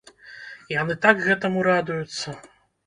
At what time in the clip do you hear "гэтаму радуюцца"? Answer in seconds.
1.29-2.39